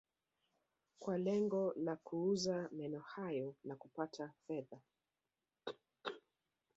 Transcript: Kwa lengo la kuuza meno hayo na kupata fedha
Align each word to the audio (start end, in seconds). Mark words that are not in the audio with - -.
Kwa 0.99 1.17
lengo 1.17 1.73
la 1.75 1.95
kuuza 1.95 2.69
meno 2.71 2.99
hayo 2.99 3.55
na 3.63 3.75
kupata 3.75 4.33
fedha 4.47 4.81